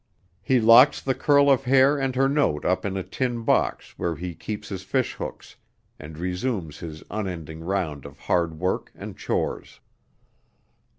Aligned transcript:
He 0.41 0.59
locks 0.59 0.99
the 0.99 1.13
curl 1.13 1.47
of 1.51 1.65
hair 1.65 1.95
and 1.99 2.15
her 2.15 2.27
note 2.27 2.65
up 2.65 2.85
in 2.85 2.97
a 2.97 3.03
tin 3.03 3.43
box 3.43 3.93
where 3.99 4.15
he 4.15 4.33
keeps 4.33 4.69
his 4.69 4.81
fish 4.81 5.13
hooks, 5.13 5.57
and 5.99 6.17
resumes 6.17 6.79
his 6.79 7.03
unending 7.11 7.59
round 7.59 8.05
of 8.07 8.17
hard 8.17 8.57
work 8.59 8.91
and 8.95 9.15
chores. 9.15 9.79